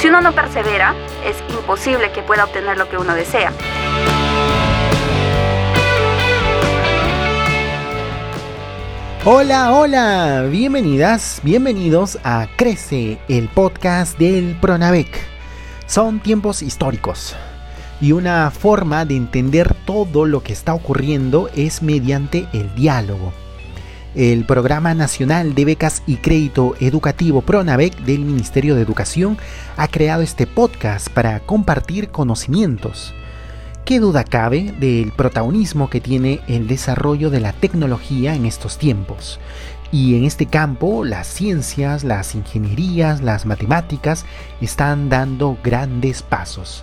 [0.00, 0.94] Si uno no persevera,
[1.26, 3.52] es imposible que pueda obtener lo que uno desea.
[9.26, 15.20] Hola, hola, bienvenidas, bienvenidos a Crece, el podcast del Pronavec.
[15.84, 17.36] Son tiempos históricos
[18.00, 23.34] y una forma de entender todo lo que está ocurriendo es mediante el diálogo.
[24.16, 29.38] El Programa Nacional de Becas y Crédito Educativo PRONAVEC del Ministerio de Educación
[29.76, 33.14] ha creado este podcast para compartir conocimientos.
[33.84, 39.38] ¿Qué duda cabe del protagonismo que tiene el desarrollo de la tecnología en estos tiempos?
[39.92, 44.26] Y en este campo, las ciencias, las ingenierías, las matemáticas
[44.60, 46.82] están dando grandes pasos.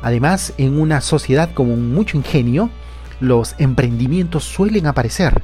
[0.00, 2.70] Además, en una sociedad con mucho ingenio,
[3.18, 5.42] los emprendimientos suelen aparecer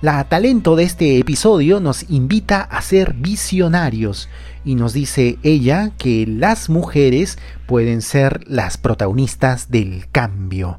[0.00, 4.28] la talento de este episodio nos invita a ser visionarios
[4.64, 10.78] y nos dice ella que las mujeres pueden ser las protagonistas del cambio.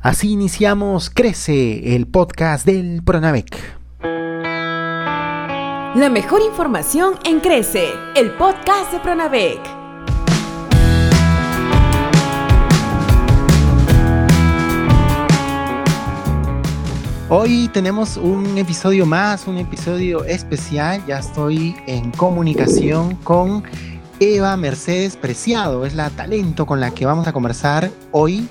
[0.00, 3.56] Así iniciamos Crece, el podcast del Pronavec.
[5.94, 9.81] La mejor información en Crece, el podcast de Pronavec.
[17.34, 21.02] Hoy tenemos un episodio más, un episodio especial.
[21.06, 23.64] Ya estoy en comunicación con
[24.20, 25.86] Eva Mercedes Preciado.
[25.86, 28.50] Es la talento con la que vamos a conversar hoy.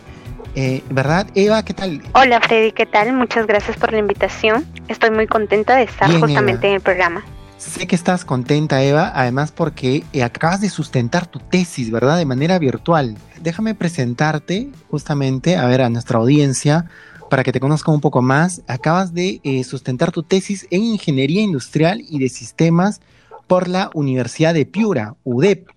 [0.56, 1.64] Eh, ¿Verdad, Eva?
[1.64, 2.02] ¿Qué tal?
[2.14, 3.14] Hola, Freddy, ¿qué tal?
[3.14, 4.66] Muchas gracias por la invitación.
[4.88, 7.24] Estoy muy contenta de estar justamente en el programa.
[7.60, 12.18] Sé que estás contenta, Eva, además porque eh, acabas de sustentar tu tesis, ¿verdad?
[12.18, 13.16] De manera virtual.
[13.40, 16.88] Déjame presentarte justamente, a ver, a nuestra audiencia
[17.32, 21.42] para que te conozca un poco más, acabas de eh, sustentar tu tesis en Ingeniería
[21.42, 23.00] Industrial y de Sistemas
[23.48, 25.70] por la Universidad de Piura, UDEP,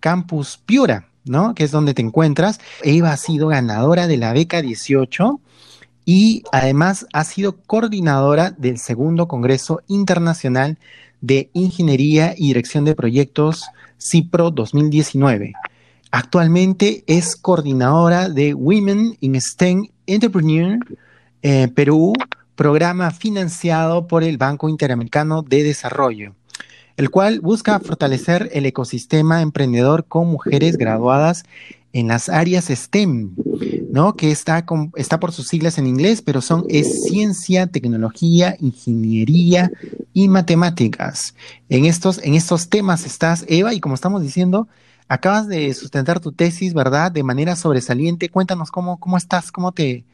[0.00, 1.54] Campus Piura, ¿no?
[1.54, 2.60] Que es donde te encuentras.
[2.82, 5.40] Eva ha sido ganadora de la beca 18
[6.04, 10.76] y además ha sido coordinadora del segundo Congreso Internacional
[11.22, 13.64] de Ingeniería y Dirección de Proyectos
[13.98, 15.54] CIPRO 2019.
[16.10, 20.78] Actualmente es coordinadora de Women in STEM Entrepreneur
[21.42, 22.14] eh, Perú,
[22.56, 26.34] programa financiado por el Banco Interamericano de Desarrollo,
[26.96, 31.44] el cual busca fortalecer el ecosistema emprendedor con mujeres graduadas
[31.92, 33.34] en las áreas STEM,
[33.90, 34.16] ¿no?
[34.16, 34.64] Que está,
[34.96, 39.70] está por sus siglas en inglés, pero son es ciencia, tecnología, ingeniería
[40.14, 41.34] y matemáticas.
[41.68, 44.68] En estos, en estos temas estás, Eva, y como estamos diciendo,
[45.08, 47.10] Acabas de sustentar tu tesis, ¿verdad?
[47.10, 48.28] De manera sobresaliente.
[48.28, 50.04] Cuéntanos cómo, cómo estás, cómo te,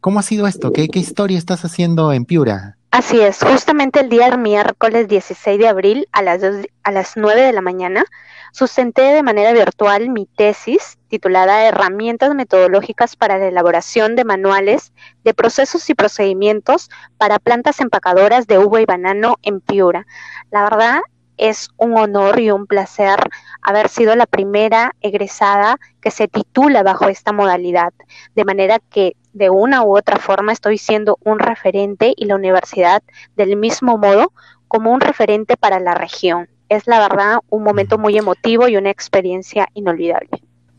[0.00, 2.76] cómo ha sido esto, qué, qué historia estás haciendo en Piura.
[2.90, 6.42] Así es, justamente el día miércoles 16 de abril a las,
[6.82, 8.04] a las 9 de la mañana
[8.52, 15.34] sustenté de manera virtual mi tesis titulada Herramientas metodológicas para la elaboración de manuales de
[15.34, 20.06] procesos y procedimientos para plantas empacadoras de uva y banano en Piura.
[20.50, 21.00] La verdad
[21.40, 23.18] es un honor y un placer
[23.62, 27.94] haber sido la primera egresada que se titula bajo esta modalidad,
[28.34, 33.02] de manera que de una u otra forma estoy siendo un referente y la universidad
[33.36, 34.32] del mismo modo
[34.68, 36.48] como un referente para la región.
[36.68, 40.28] Es la verdad un momento muy emotivo y una experiencia inolvidable.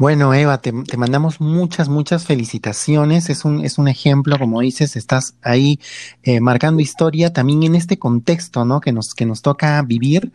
[0.01, 3.29] Bueno, Eva, te, mandamos muchas, muchas felicitaciones.
[3.29, 5.79] Es un, es un ejemplo, como dices, estás ahí
[6.23, 8.81] eh, marcando historia también en este contexto, ¿no?
[8.81, 10.31] Que nos, que nos toca vivir,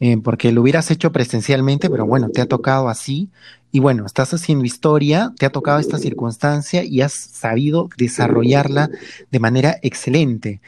[0.00, 3.30] eh, porque lo hubieras hecho presencialmente, pero bueno, te ha tocado así.
[3.72, 8.90] Y bueno, estás haciendo historia, te ha tocado esta circunstancia y has sabido desarrollarla
[9.30, 10.60] de manera excelente.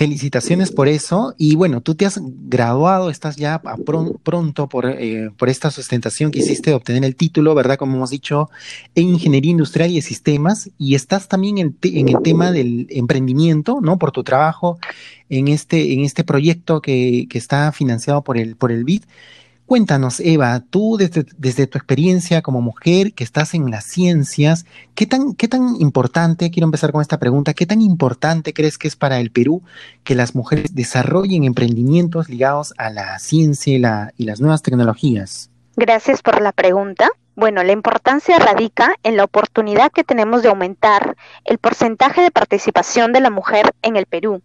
[0.00, 1.34] Felicitaciones por eso.
[1.36, 3.60] Y bueno, tú te has graduado, estás ya
[4.24, 7.76] pronto por, eh, por esta sustentación que hiciste de obtener el título, ¿verdad?
[7.76, 8.48] Como hemos dicho,
[8.94, 10.70] en Ingeniería Industrial y Sistemas.
[10.78, 13.98] Y estás también en, en el tema del emprendimiento, ¿no?
[13.98, 14.78] Por tu trabajo
[15.28, 19.02] en este, en este proyecto que, que está financiado por el, por el BID.
[19.70, 25.36] Cuéntanos, Eva, tú desde, tu experiencia como mujer que estás en las ciencias, ¿qué tan,
[25.36, 29.20] ¿qué tan importante, quiero empezar con esta pregunta, qué tan importante crees que es para
[29.20, 29.62] el Perú
[30.02, 35.50] que las mujeres desarrollen emprendimientos ligados a la ciencia y, y las nuevas tecnologías?
[35.76, 37.08] Gracias por la pregunta.
[37.40, 41.16] Bueno, la importancia radica en la oportunidad que tenemos de aumentar
[41.46, 44.42] el porcentaje de participación de la mujer en el Perú,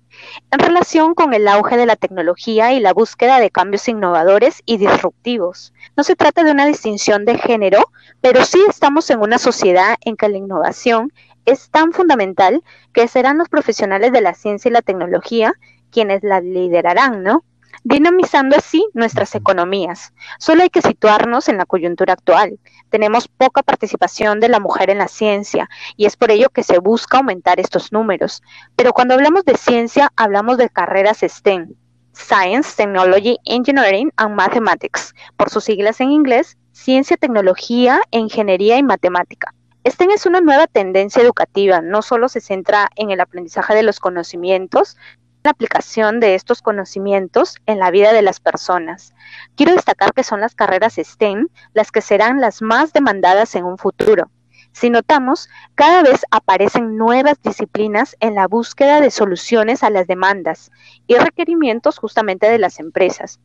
[0.50, 4.78] en relación con el auge de la tecnología y la búsqueda de cambios innovadores y
[4.78, 5.74] disruptivos.
[5.98, 10.16] No se trata de una distinción de género, pero sí estamos en una sociedad en
[10.16, 11.12] que la innovación
[11.44, 12.64] es tan fundamental
[12.94, 15.52] que serán los profesionales de la ciencia y la tecnología
[15.92, 17.44] quienes la liderarán, ¿no?
[17.86, 20.12] Dinamizando así nuestras economías.
[20.40, 22.60] Solo hay que situarnos en la coyuntura actual.
[22.90, 26.80] Tenemos poca participación de la mujer en la ciencia y es por ello que se
[26.80, 28.42] busca aumentar estos números.
[28.76, 31.76] Pero cuando hablamos de ciencia, hablamos de carreras STEM,
[32.14, 39.54] Science, Technology, Engineering and Mathematics, por sus siglas en inglés, Ciencia, Tecnología, Ingeniería y Matemática.
[39.88, 44.00] STEM es una nueva tendencia educativa, no solo se centra en el aprendizaje de los
[44.00, 44.98] conocimientos,
[45.46, 49.14] la aplicación de estos conocimientos en la vida de las personas.
[49.56, 53.78] Quiero destacar que son las carreras STEM las que serán las más demandadas en un
[53.78, 54.32] futuro.
[54.74, 60.72] Si notamos, cada vez aparecen nuevas disciplinas en la búsqueda de soluciones a las demandas
[61.08, 63.40] y requerimientos justamente de las empresas.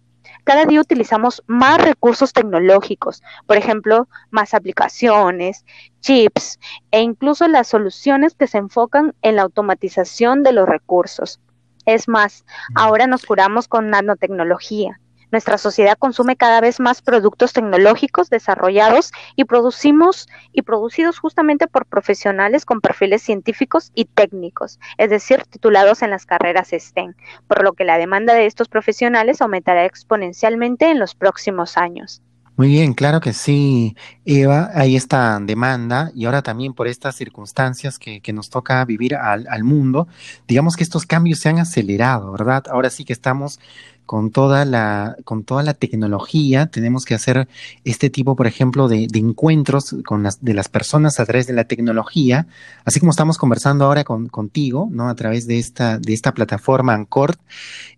[0.44, 5.64] Cada día utilizamos más recursos tecnológicos, por ejemplo, más aplicaciones,
[6.00, 6.58] chips
[6.90, 11.40] e incluso las soluciones que se enfocan en la automatización de los recursos.
[11.90, 12.44] Es más,
[12.76, 15.00] ahora nos curamos con nanotecnología.
[15.32, 21.86] Nuestra sociedad consume cada vez más productos tecnológicos desarrollados y producimos y producidos justamente por
[21.86, 27.14] profesionales con perfiles científicos y técnicos, es decir, titulados en las carreras STEM,
[27.48, 32.22] por lo que la demanda de estos profesionales aumentará exponencialmente en los próximos años.
[32.60, 33.96] Muy bien, claro que sí,
[34.26, 39.14] Eva, hay esta demanda y ahora también por estas circunstancias que, que nos toca vivir
[39.14, 40.08] al, al, mundo,
[40.46, 42.64] digamos que estos cambios se han acelerado, ¿verdad?
[42.70, 43.60] Ahora sí que estamos
[44.10, 47.46] con toda la, con toda la tecnología, tenemos que hacer
[47.84, 51.62] este tipo, por ejemplo, de, encuentros con las, de las personas a través de la
[51.62, 52.48] tecnología,
[52.84, 55.08] así como estamos conversando ahora con, contigo, ¿no?
[55.08, 57.36] A través de esta, de esta plataforma Ancord.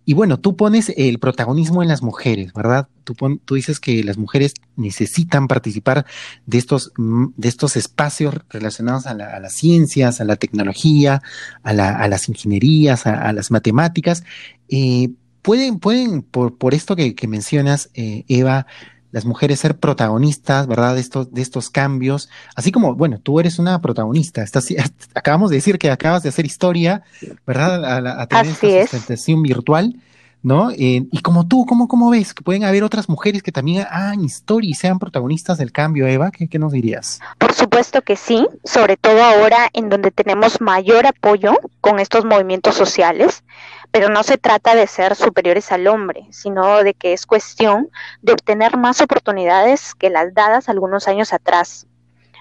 [0.05, 2.89] Y bueno, tú pones el protagonismo en las mujeres, ¿verdad?
[3.05, 6.05] Tú, tú dices que las mujeres necesitan participar
[6.45, 11.23] de estos, de estos espacios relacionados a, la, a las ciencias, a la tecnología,
[11.63, 14.23] a, la, las ingenierías, a, a las matemáticas.
[14.69, 15.09] Eh,
[15.43, 18.65] pueden, pueden por, por esto que, que mencionas, eh, Eva,
[19.11, 20.95] las mujeres ser protagonistas, ¿verdad?
[20.95, 24.73] De estos, de estos cambios, así como, bueno, tú eres una protagonista, estás,
[25.13, 27.03] acabamos de decir que acabas de hacer historia,
[27.45, 27.85] ¿verdad?
[27.85, 29.95] A, a, a tener así esta sustentación virtual,
[30.41, 30.71] ¿no?
[30.71, 32.33] Eh, y como tú, ¿cómo, ¿cómo ves?
[32.33, 36.31] Que pueden haber otras mujeres que también hagan historia y sean protagonistas del cambio, Eva,
[36.31, 37.19] ¿qué, qué nos dirías?
[37.37, 42.75] Por supuesto que sí, sobre todo ahora en donde tenemos mayor apoyo con estos movimientos
[42.75, 43.43] sociales
[43.93, 47.91] pero no se trata de ser superiores al hombre, sino de que es cuestión
[48.23, 51.85] de obtener más oportunidades que las dadas algunos años atrás.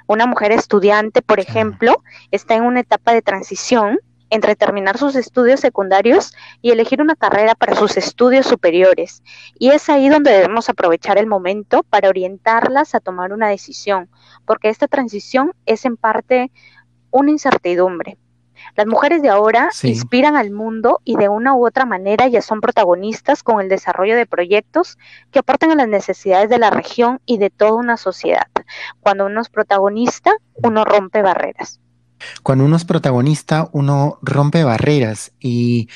[0.07, 3.99] Una mujer estudiante, por ejemplo, está en una etapa de transición
[4.31, 6.33] entre terminar sus estudios secundarios
[6.63, 9.23] y elegir una carrera para sus estudios superiores.
[9.59, 14.09] Y es ahí donde debemos aprovechar el momento para orientarlas a tomar una decisión,
[14.47, 16.51] porque esta transición es en parte
[17.11, 18.17] una incertidumbre.
[18.77, 19.89] Las mujeres de ahora sí.
[19.89, 24.17] inspiran al mundo y de una u otra manera ya son protagonistas con el desarrollo
[24.17, 24.99] de proyectos
[25.31, 28.47] que aportan a las necesidades de la región y de toda una sociedad.
[29.01, 30.33] Cuando uno es protagonista,
[30.63, 31.81] uno rompe barreras.
[32.43, 35.33] Cuando uno es protagonista, uno rompe barreras.
[35.41, 35.89] ¿Y,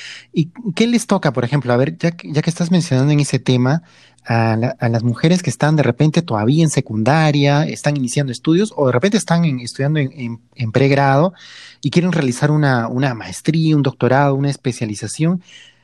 [0.75, 1.73] qué les toca, por ejemplo?
[1.73, 3.83] A ver, ya, ya que estás mencionando en ese tema,
[4.27, 8.73] a, la, a, las mujeres que están de repente todavía en secundaria, están iniciando estudios
[8.75, 11.33] o de repente están estudiando en, pregrado
[11.81, 15.41] y quieren realizar una, una maestría, un doctorado, una especialización.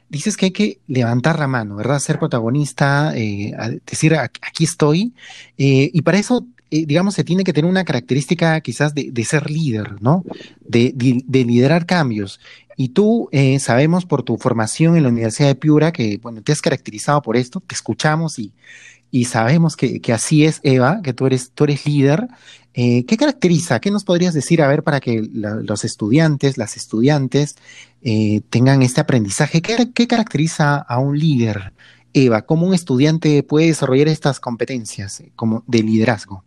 [0.09, 1.99] Dices que hay que levantar la mano, ¿verdad?
[1.99, 3.53] Ser protagonista, eh,
[3.89, 5.13] decir aquí estoy.
[5.57, 6.45] Eh, y para eso
[6.75, 10.23] eh, digamos, se tiene que tener una característica quizás de, ser líder, ¿no?
[10.59, 12.39] De, de, de, liderar cambios.
[12.75, 16.51] Y tú eh, sabemos por tu formación en la Universidad de Piura que, bueno, te
[16.51, 18.53] has caracterizado por esto, te escuchamos y,
[19.11, 22.27] y sabemos que, que, así es, Eva, que tú eres, tú eres líder.
[22.73, 23.79] Eh, ¿Qué caracteriza?
[23.79, 27.55] ¿Qué nos podrías decir, a ver, para que los estudiantes, las estudiantes,
[28.49, 29.61] tengan este aprendizaje?
[29.61, 31.73] ¿Qué, ¿Qué caracteriza a un líder,
[32.13, 32.41] Eva?
[32.41, 36.43] ¿Cómo un estudiante puede desarrollar estas competencias como de liderazgo?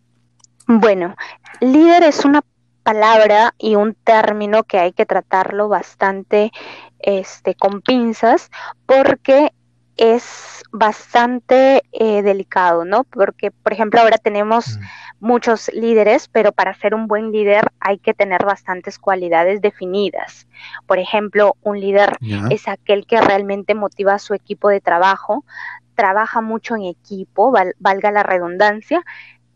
[0.66, 1.14] Bueno,
[1.60, 2.42] líder es una
[2.82, 6.52] palabra y un término que hay que tratarlo bastante
[7.00, 8.50] este, con pinzas
[8.86, 9.52] porque
[9.96, 13.04] es bastante eh, delicado, ¿no?
[13.04, 14.82] Porque, por ejemplo, ahora tenemos mm.
[15.20, 20.46] muchos líderes, pero para ser un buen líder hay que tener bastantes cualidades definidas.
[20.86, 22.46] Por ejemplo, un líder yeah.
[22.50, 25.44] es aquel que realmente motiva a su equipo de trabajo,
[25.94, 29.02] trabaja mucho en equipo, val, valga la redundancia,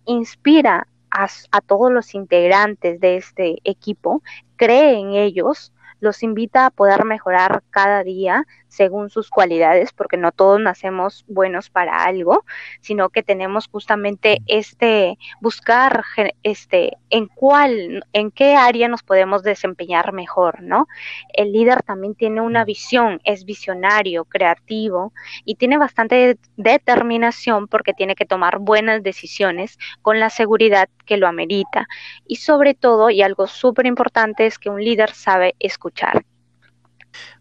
[0.06, 4.22] inspira a, a todos los integrantes de este equipo,
[4.56, 10.32] cree en ellos, los invita a poder mejorar cada día según sus cualidades, porque no
[10.32, 12.44] todos nacemos buenos para algo,
[12.80, 16.04] sino que tenemos justamente este buscar
[16.42, 20.86] este en cuál en qué área nos podemos desempeñar mejor, ¿no?
[21.32, 25.12] El líder también tiene una visión, es visionario, creativo
[25.44, 31.26] y tiene bastante determinación porque tiene que tomar buenas decisiones con la seguridad que lo
[31.26, 31.88] amerita.
[32.26, 36.24] Y sobre todo, y algo súper importante es que un líder sabe escuchar.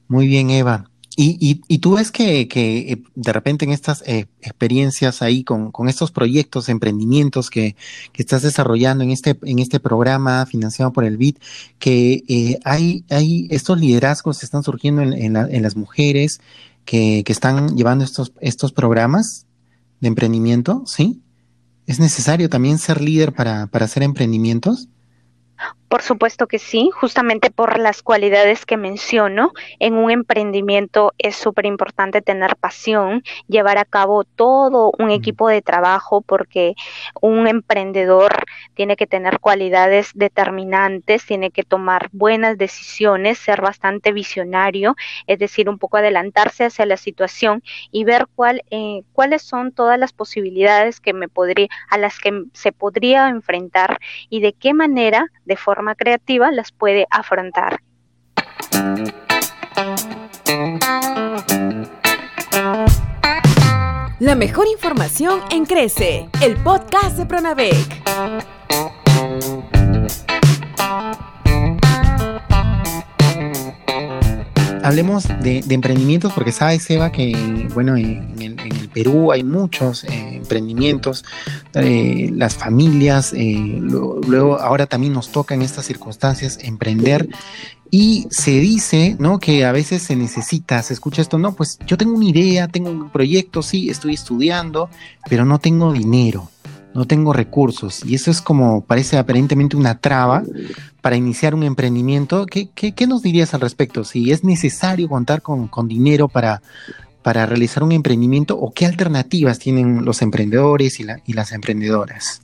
[0.07, 0.88] Muy bien, Eva.
[1.21, 5.73] Y, y, tú ves que, que, eh, de repente en estas eh, experiencias ahí con,
[5.89, 7.75] estos proyectos, emprendimientos que,
[8.13, 11.35] que, estás desarrollando en este, en este programa financiado por el BID,
[11.77, 16.39] que eh, hay, hay estos liderazgos que están surgiendo en las mujeres
[16.85, 19.45] que, que, están llevando estos, estos programas
[19.99, 21.21] de emprendimiento, ¿sí?
[21.85, 24.87] ¿Es necesario también ser líder para, para hacer emprendimientos?
[25.89, 29.53] Por supuesto que sí, justamente por las cualidades que menciono.
[29.79, 35.63] En un emprendimiento es súper importante tener pasión, llevar a cabo todo un equipo de
[35.63, 36.75] trabajo, porque
[37.21, 38.31] un emprendedor
[38.75, 45.69] tiene que tener cualidades determinantes, tiene que tomar buenas decisiones, ser bastante visionario, es decir,
[45.69, 50.99] un poco adelantarse hacia la situación y ver cuál, eh, cuáles son todas las posibilidades
[50.99, 53.97] que me podría, a las que se podría enfrentar
[54.29, 57.79] y de qué manera, de forma creativa las puede afrontar.
[64.19, 68.58] La mejor información en Crece, el podcast de Pronavec.
[74.89, 81.23] Hablemos de, emprendimientos porque sabes, Eva, que bueno, en el, Perú hay muchos eh, emprendimientos,
[81.75, 87.29] eh, las familias, eh, luego ahora también nos toca en estas circunstancias emprender
[87.91, 89.37] y se dice, ¿no?
[89.37, 92.89] Que a veces se necesita, se escucha esto, no, pues yo tengo una idea, tengo
[92.89, 94.89] un proyecto, sí, estoy estudiando,
[95.29, 96.49] pero no tengo dinero
[96.93, 98.03] no tengo recursos.
[98.05, 100.43] Y eso es como, parece aparentemente una traba
[101.01, 102.45] para iniciar un emprendimiento.
[102.45, 104.03] ¿Qué, qué, nos dirías al respecto?
[104.03, 106.61] Si es necesario contar con, con dinero para,
[107.21, 112.41] para realizar un emprendimiento o qué alternativas tienen los emprendedores y, la, y las emprendedoras.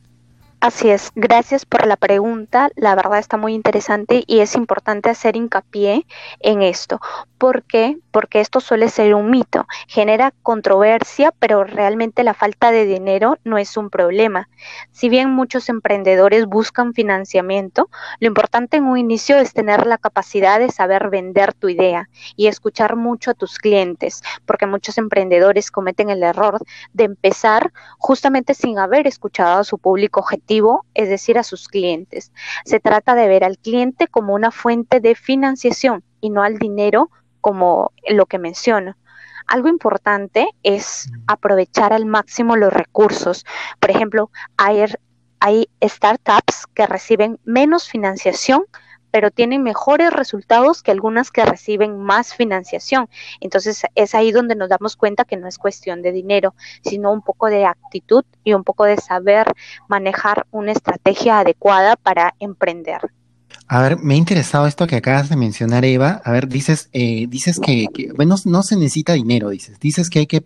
[0.62, 2.70] Así es, gracias por la pregunta.
[2.76, 6.08] La verdad está muy interesante y es importante hacer hincapié
[6.40, 7.00] en esto.
[7.38, 7.98] ¿Por qué?
[8.10, 9.68] Porque esto suele ser un mito.
[9.88, 14.50] Genera controversia, pero realmente la falta de dinero no es un problema.
[14.92, 20.58] Si bien muchos emprendedores buscan financiamiento, lo importante en un inicio es tener la capacidad
[20.58, 26.10] de saber vender tu idea y escuchar mucho a tus clientes, porque muchos emprendedores cometen
[26.10, 26.58] el error
[26.94, 30.45] de empezar justamente sin haber escuchado a su público objetivo
[30.94, 32.32] es decir, a sus clientes.
[32.66, 37.10] Se trata de ver al cliente como una fuente de financiación y no al dinero
[37.42, 38.96] como lo que menciono.
[39.48, 43.46] Algo importante es aprovechar al máximo los recursos.
[43.80, 44.86] Por ejemplo, hay,
[45.40, 48.64] hay startups que reciben menos financiación
[49.16, 53.08] pero tienen mejores resultados que algunas que reciben más financiación.
[53.40, 56.54] Entonces es ahí donde nos damos cuenta que no es cuestión de dinero,
[56.84, 59.54] sino un poco de actitud y un poco de saber
[59.88, 63.00] manejar una estrategia adecuada para emprender.
[63.68, 66.22] A ver, me ha interesado esto que acabas de mencionar, Eva.
[66.24, 69.80] A ver, dices, eh, dices que, bueno, no se necesita dinero, dices.
[69.80, 70.46] Dices que hay que,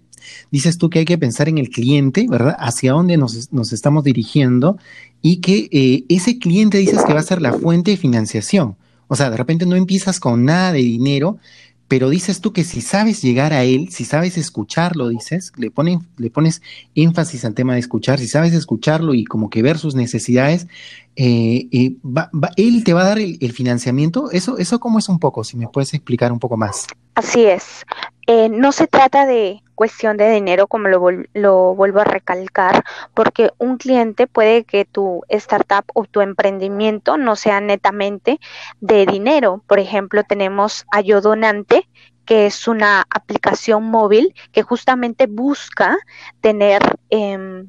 [0.51, 2.55] dices tú que hay que pensar en el cliente, ¿verdad?
[2.57, 4.77] Hacia dónde nos, nos estamos dirigiendo
[5.21, 8.77] y que eh, ese cliente dices que va a ser la fuente de financiación.
[9.09, 11.39] O sea, de repente no empiezas con nada de dinero,
[11.89, 16.07] pero dices tú que si sabes llegar a él, si sabes escucharlo, dices, le, ponen,
[16.17, 16.61] le pones
[16.93, 20.67] énfasis al tema de escuchar, si sabes escucharlo y como que ver sus necesidades,
[21.15, 21.95] eh, eh,
[22.57, 24.29] él te va a dar el, financiamiento.
[24.31, 26.85] Eso, eso cómo es un poco, si me puedes explicar un poco más.
[27.19, 27.85] Así es.
[28.27, 33.51] Eh, no se trata de cuestión de dinero, como lo, lo, vuelvo a recalcar, porque
[33.57, 38.39] un cliente puede que tu startup o tu emprendimiento no sea netamente
[38.79, 39.61] de dinero.
[39.67, 41.89] Por ejemplo, tenemos Ayodonante,
[42.23, 45.97] que es una aplicación móvil que justamente busca
[46.39, 47.65] tener eh,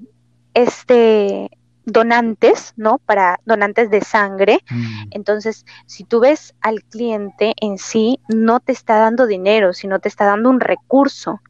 [0.54, 1.50] este
[1.84, 2.98] donantes, ¿no?
[2.98, 4.60] Para donantes de sangre.
[4.70, 5.08] Mm.
[5.10, 10.08] Entonces, si tú ves al cliente en sí, no te está dando dinero, sino te
[10.08, 11.40] está dando un recurso,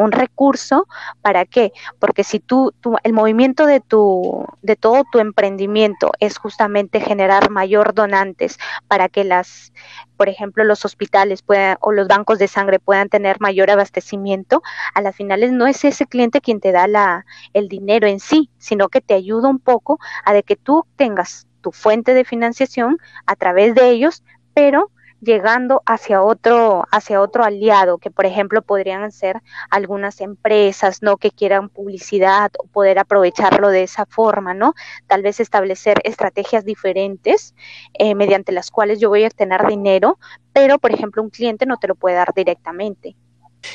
[0.00, 0.86] un recurso,
[1.22, 1.72] ¿para qué?
[1.98, 7.94] Porque si tú, el movimiento de tu, de todo tu emprendimiento es justamente generar mayor
[7.94, 9.72] donantes para que las,
[10.16, 14.62] por ejemplo, los hospitales puedan, o los bancos de sangre puedan tener mayor abastecimiento,
[14.94, 18.50] a las finales no es ese cliente quien te da la, el dinero en sí,
[18.58, 22.98] sino que te ayuda un poco a de que tú tengas tu fuente de financiación
[23.26, 24.22] a través de ellos,
[24.54, 24.90] pero
[25.20, 31.16] llegando hacia otro, hacia otro aliado, que por ejemplo podrían ser algunas empresas, ¿no?
[31.16, 34.74] Que quieran publicidad o poder aprovecharlo de esa forma, ¿no?
[35.06, 37.54] Tal vez establecer estrategias diferentes
[37.94, 40.18] eh, mediante las cuales yo voy a obtener dinero,
[40.52, 43.16] pero por ejemplo un cliente no te lo puede dar directamente.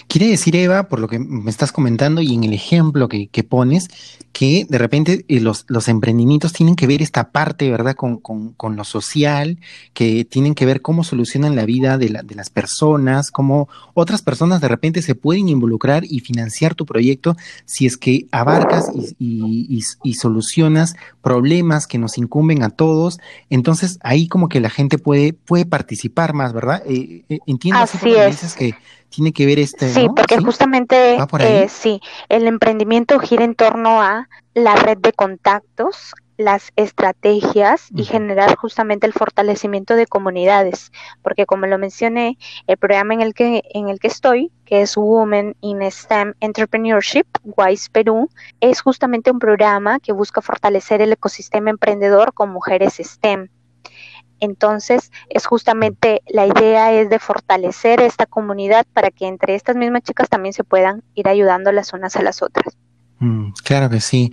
[0.07, 3.43] Quiere decir, Eva, por lo que me estás comentando y en el ejemplo que, que
[3.43, 3.89] pones,
[4.31, 8.53] que de repente eh, los, los, emprendimientos tienen que ver esta parte, ¿verdad?, con, con,
[8.53, 9.59] con, lo social,
[9.93, 14.21] que tienen que ver cómo solucionan la vida de, la, de las personas, cómo otras
[14.21, 19.15] personas de repente se pueden involucrar y financiar tu proyecto si es que abarcas y,
[19.19, 23.19] y, y, y solucionas problemas que nos incumben a todos.
[23.49, 26.83] Entonces, ahí como que la gente puede, puede participar más, ¿verdad?
[26.85, 28.31] Eh, eh, entiendo así, así es.
[28.31, 28.75] dices que
[29.09, 29.89] tiene que ver este.
[29.89, 30.15] Sí, ¿no?
[30.15, 30.43] porque ¿Sí?
[30.43, 37.87] justamente eh, sí, el emprendimiento gira en torno a la red de contactos, las estrategias
[37.95, 43.33] y generar justamente el fortalecimiento de comunidades, porque como lo mencioné, el programa en el
[43.33, 49.31] que en el que estoy, que es Women in STEM Entrepreneurship, WISE Perú, es justamente
[49.31, 53.49] un programa que busca fortalecer el ecosistema emprendedor con mujeres STEM.
[54.39, 60.03] Entonces, es justamente la idea es de fortalecer esta comunidad para que entre estas mismas
[60.03, 62.77] chicas también se puedan ir ayudando las unas a las otras.
[63.19, 64.31] Mm, claro que sí.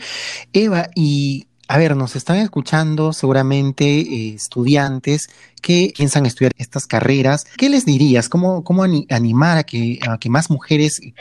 [0.52, 5.30] Eva, y a ver, nos están escuchando seguramente eh, estudiantes
[5.62, 7.46] que piensan estudiar estas carreras.
[7.56, 8.28] ¿Qué les dirías?
[8.28, 11.12] ¿Cómo, cómo animar a que, a que más mujeres eh,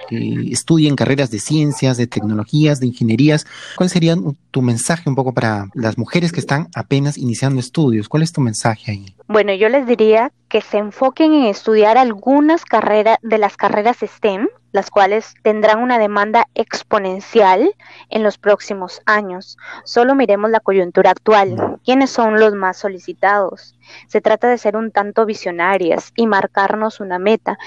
[0.52, 3.46] estudien carreras de ciencias, de tecnologías, de ingenierías?
[3.78, 4.16] ¿Cuál sería
[4.50, 8.10] tu mensaje un poco para las mujeres que están apenas iniciando estudios?
[8.10, 9.16] ¿Cuál es tu mensaje ahí?
[9.28, 14.48] Bueno, yo les diría que se enfoquen en estudiar algunas carreras de las carreras STEM,
[14.72, 17.76] las cuales tendrán una demanda exponencial
[18.10, 19.58] en los próximos años.
[19.84, 21.80] Solo miremos la coyuntura actual.
[21.84, 23.76] ¿Quiénes son los más solicitados?
[24.08, 27.58] Se trata de ser un tanto visionarias y marcarnos una meta.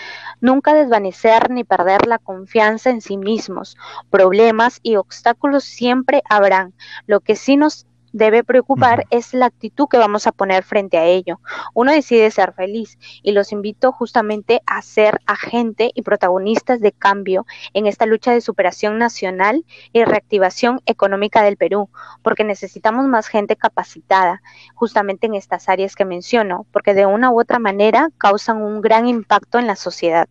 [0.40, 3.76] Nunca desvanecer ni perder la confianza en sí mismos.
[4.10, 6.74] Problemas y obstáculos siempre habrán.
[7.06, 9.18] Lo que sí nos debe preocupar uh -huh.
[9.18, 11.40] es la actitud que vamos a poner frente a ello.
[11.74, 17.44] Uno decide ser feliz y los invito justamente a ser agente y protagonistas de cambio
[17.74, 21.90] en esta lucha de superación nacional y reactivación económica del Perú,
[22.22, 24.40] porque necesitamos más gente capacitada
[24.74, 29.08] justamente en estas áreas que menciono, porque de una u otra manera causan un gran
[29.08, 30.28] impacto en la sociedad.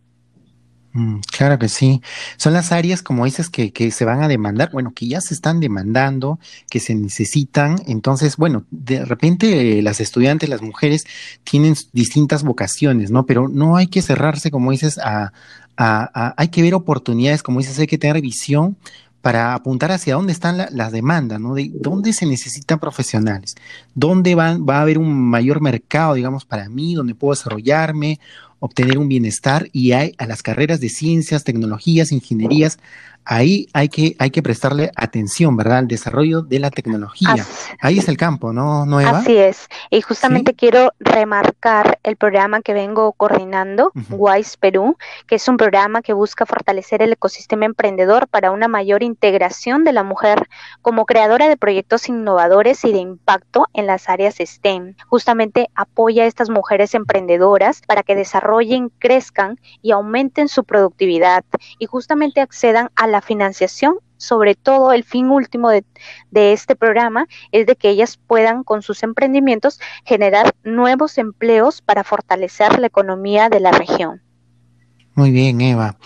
[0.94, 2.02] Mm, claro que sí.
[2.38, 5.34] Son las áreas, como dices, que, que, se van a demandar, bueno, que ya se
[5.34, 7.78] están demandando, que se necesitan.
[7.88, 11.06] Entonces, bueno, de repente las estudiantes, las mujeres,
[11.44, 13.26] tienen distintas vocaciones, ¿no?
[13.26, 15.34] Pero no hay que cerrarse, como dices, a,
[15.78, 18.78] a, hay que ver oportunidades, como dices, hay que tener visión
[19.22, 21.56] para apuntar hacia dónde están las la demandas, ¿no?
[21.56, 23.56] De dónde se necesitan profesionales,
[23.96, 28.20] dónde van, va a haber un mayor mercado, digamos, para mí, donde puedo desarrollarme,
[28.66, 32.80] obtener un bienestar y hay a las carreras de ciencias, tecnologías, ingenierías,
[33.26, 35.80] ahí hay que, hay que prestarle atención, ¿verdad?
[35.80, 37.34] Al desarrollo de la tecnología.
[37.34, 39.20] Así, ahí es el campo, ¿no, ¿No Eva?
[39.20, 39.68] Así es.
[39.90, 40.58] Y justamente ¿Sí?
[40.58, 44.36] quiero remarcar el programa que vengo coordinando, uh -huh.
[44.38, 49.04] WISE Perú, que es un programa que busca fortalecer el ecosistema emprendedor para una mayor
[49.04, 50.50] integración de la mujer
[50.82, 54.96] como creadora de proyectos innovadores y de impacto en las áreas STEM.
[55.08, 61.44] Justamente apoya a estas mujeres emprendedoras para que desarrollen, crezcan y aumenten su productividad
[61.80, 65.84] y justamente accedan a la financiación sobre todo el fin último de,
[66.32, 72.04] de, este programa es de que ellas puedan con sus emprendimientos generar nuevos empleos para
[72.04, 74.22] fortalecer la economía de la región.
[75.16, 75.98] Muy bien, Eva.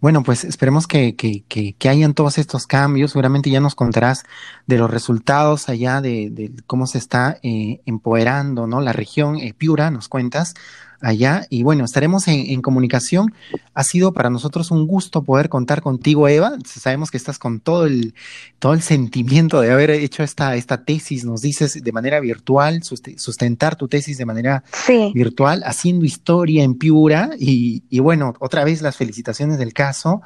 [0.00, 3.10] Bueno, pues esperemos que, que, que, que, hayan todos estos cambios.
[3.10, 4.24] Seguramente ya nos contarás
[4.66, 8.80] de los resultados allá de, de cómo se está eh, empoderando ¿no?
[8.80, 10.54] la región eh, Piura, nos cuentas
[11.00, 11.46] allá.
[11.50, 13.34] Y bueno, estaremos en, en, comunicación.
[13.74, 16.56] Ha sido para nosotros un gusto poder contar contigo, Eva.
[16.64, 18.14] Sabemos que estás con todo el,
[18.58, 23.76] todo el sentimiento de haber hecho esta, esta tesis, nos dices, de manera virtual, sustentar
[23.76, 25.12] tu tesis de manera sí.
[25.14, 27.30] virtual, haciendo historia en Piura.
[27.38, 30.22] Y, y, bueno, otra vez las felicitaciones del caso.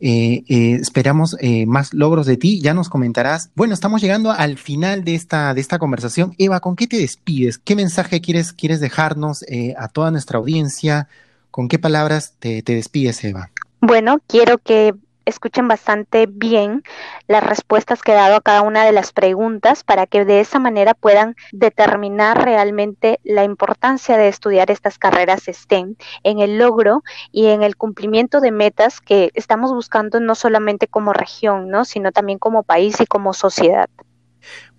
[0.00, 2.60] Eh, eh, esperamos eh, más logros de ti.
[2.60, 3.50] Ya nos comentarás.
[3.54, 6.34] Bueno, estamos llegando al final de esta, de esta conversación.
[6.38, 7.58] Eva, ¿con qué te despides?
[7.58, 9.44] ¿Qué mensaje quieres, quieres dejarnos
[9.76, 11.08] a toda nuestra audiencia?
[11.50, 13.50] ¿Con qué palabras te, despides, Eva?
[13.80, 14.94] Bueno, quiero que
[15.24, 16.82] escuchen bastante bien
[17.28, 20.58] las respuestas que he dado a cada una de las preguntas para que de esa
[20.58, 27.48] manera puedan determinar realmente la importancia de estudiar estas carreras STEM en el logro y
[27.48, 31.84] en el cumplimiento de metas que estamos buscando no solamente como región, ¿no?
[31.84, 33.88] sino también como país y como sociedad.